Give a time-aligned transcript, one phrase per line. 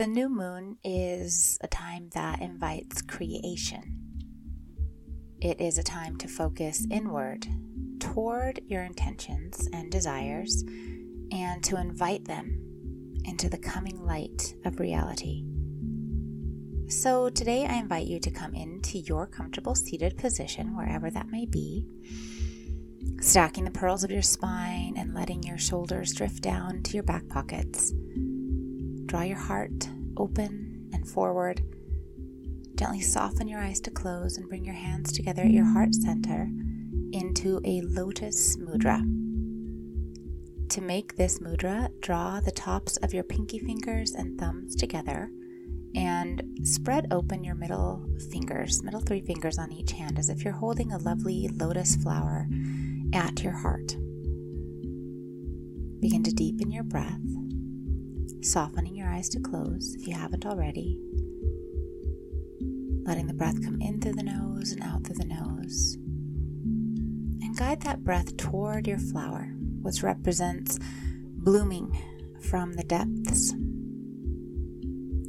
[0.00, 3.98] The new moon is a time that invites creation.
[5.42, 7.46] It is a time to focus inward
[7.98, 10.64] toward your intentions and desires
[11.32, 15.44] and to invite them into the coming light of reality.
[16.88, 21.44] So, today I invite you to come into your comfortable seated position, wherever that may
[21.44, 21.86] be,
[23.20, 27.28] stacking the pearls of your spine and letting your shoulders drift down to your back
[27.28, 27.92] pockets.
[29.10, 31.60] Draw your heart open and forward.
[32.76, 36.48] Gently soften your eyes to close and bring your hands together at your heart center
[37.10, 39.00] into a lotus mudra.
[40.68, 45.28] To make this mudra, draw the tops of your pinky fingers and thumbs together
[45.96, 50.52] and spread open your middle fingers, middle three fingers on each hand, as if you're
[50.52, 52.46] holding a lovely lotus flower
[53.12, 53.88] at your heart.
[55.98, 57.18] Begin to deepen your breath,
[58.42, 60.98] softening your eyes to close if you haven't already.
[63.04, 65.96] Letting the breath come in through the nose and out through the nose.
[67.42, 70.78] And guide that breath toward your flower which represents
[71.36, 71.98] blooming
[72.40, 73.54] from the depths.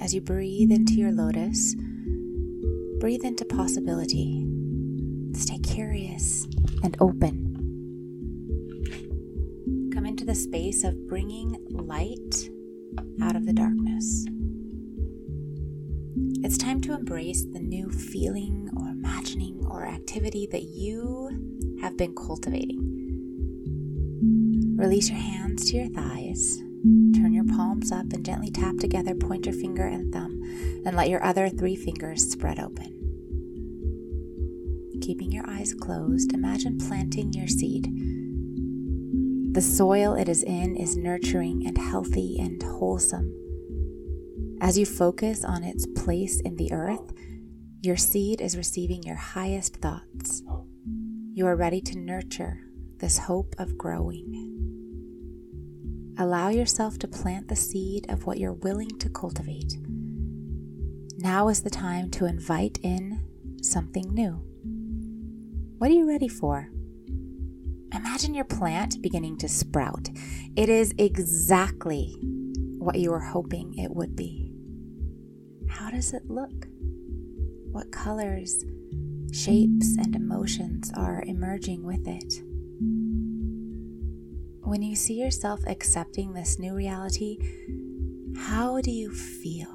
[0.00, 1.74] As you breathe into your lotus,
[2.98, 4.46] breathe into possibility.
[5.32, 6.46] Stay curious
[6.82, 7.50] and open.
[9.92, 12.50] Come into the space of bringing light
[13.22, 14.26] out of the darkness.
[16.44, 22.14] It's time to embrace the new feeling or imagining or activity that you have been
[22.14, 22.90] cultivating.
[24.76, 26.58] Release your hands to your thighs.
[27.16, 30.42] Turn your palms up and gently tap together pointer finger and thumb,
[30.84, 32.90] and let your other three fingers spread open.
[35.00, 37.86] Keeping your eyes closed, imagine planting your seed.
[39.54, 43.32] The soil it is in is nurturing and healthy and wholesome.
[44.60, 47.12] As you focus on its place in the earth,
[47.80, 50.42] your seed is receiving your highest thoughts.
[51.32, 52.58] You are ready to nurture
[52.98, 54.50] this hope of growing.
[56.18, 59.76] Allow yourself to plant the seed of what you're willing to cultivate.
[61.18, 63.20] Now is the time to invite in
[63.62, 64.32] something new.
[65.78, 66.70] What are you ready for?
[67.94, 70.08] Imagine your plant beginning to sprout.
[70.56, 72.16] It is exactly
[72.78, 74.52] what you were hoping it would be.
[75.68, 76.66] How does it look?
[77.70, 78.64] What colors,
[79.32, 82.34] shapes, and emotions are emerging with it?
[84.66, 87.38] When you see yourself accepting this new reality,
[88.36, 89.70] how do you feel?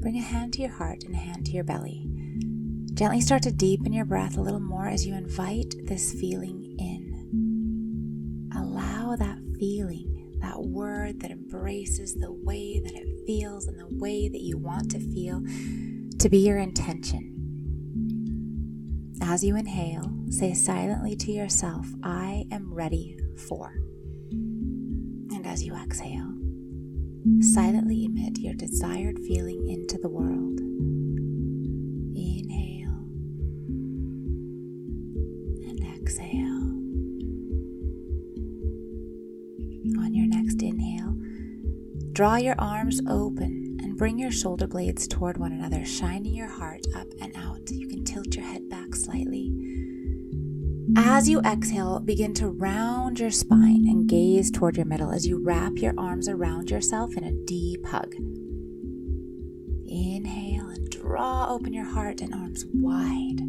[0.00, 2.07] Bring a hand to your heart and a hand to your belly.
[2.98, 8.50] Gently start to deepen your breath a little more as you invite this feeling in.
[8.56, 14.28] Allow that feeling, that word that embraces the way that it feels and the way
[14.28, 15.40] that you want to feel,
[16.18, 17.36] to be your intention.
[19.22, 23.16] As you inhale, say silently to yourself, I am ready
[23.48, 23.74] for.
[24.32, 26.34] And as you exhale,
[27.42, 30.47] silently emit your desired feeling into the world.
[42.18, 46.84] Draw your arms open and bring your shoulder blades toward one another, shining your heart
[46.96, 47.70] up and out.
[47.70, 49.54] You can tilt your head back slightly.
[50.96, 55.40] As you exhale, begin to round your spine and gaze toward your middle as you
[55.40, 58.12] wrap your arms around yourself in a deep hug.
[59.86, 63.42] Inhale and draw open your heart and arms wide.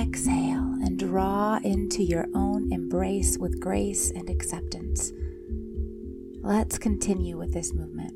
[0.00, 4.83] Exhale and draw into your own embrace with grace and acceptance.
[6.44, 8.12] Let's continue with this movement.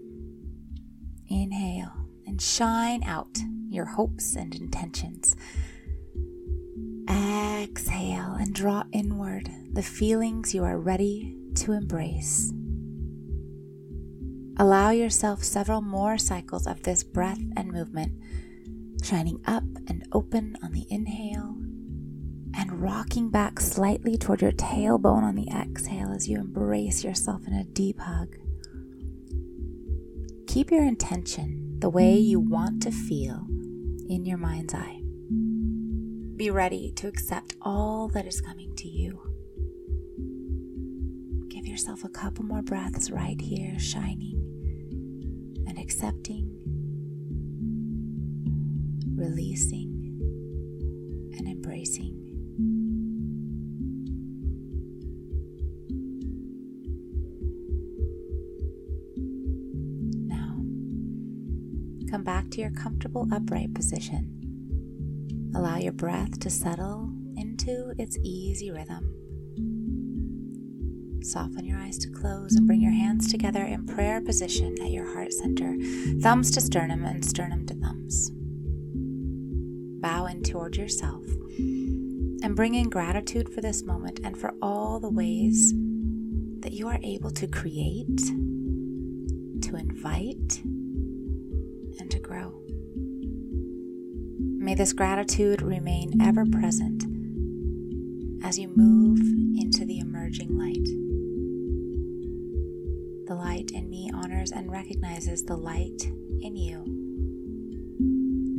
[1.30, 1.94] Inhale
[2.26, 3.38] and shine out
[3.70, 5.34] your hopes and intentions.
[7.08, 12.52] Exhale and draw inward the feelings you are ready to embrace.
[14.58, 18.12] Allow yourself several more cycles of this breath and movement,
[19.02, 21.56] shining up and open on the inhale
[22.58, 27.52] and rocking back slightly toward your tailbone on the exhale as you embrace yourself in
[27.52, 28.34] a deep hug.
[30.48, 33.46] Keep your intention the way you want to feel
[34.08, 35.00] in your mind's eye.
[36.36, 39.22] Be ready to accept all that is coming to you.
[41.48, 44.34] Give yourself a couple more breaths right here, shining
[45.68, 46.50] and accepting,
[49.14, 50.18] releasing,
[51.38, 52.27] and embracing.
[62.10, 65.52] Come back to your comfortable upright position.
[65.54, 69.14] Allow your breath to settle into its easy rhythm.
[71.22, 75.12] Soften your eyes to close and bring your hands together in prayer position at your
[75.12, 75.76] heart center,
[76.22, 78.30] thumbs to sternum and sternum to thumbs.
[80.00, 81.24] Bow in toward yourself
[81.58, 85.74] and bring in gratitude for this moment and for all the ways
[86.60, 88.18] that you are able to create,
[89.62, 90.62] to invite,
[92.28, 92.52] grow.
[94.62, 97.04] May this gratitude remain ever present
[98.44, 99.18] as you move
[99.58, 100.84] into the emerging light.
[103.26, 106.04] The light in me honors and recognizes the light
[106.42, 106.84] in you.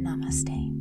[0.03, 0.78] Namaste.